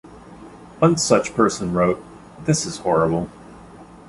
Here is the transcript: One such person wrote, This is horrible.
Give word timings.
One 0.79 0.97
such 0.97 1.35
person 1.35 1.73
wrote, 1.75 2.03
This 2.45 2.65
is 2.65 2.79
horrible. 2.79 3.29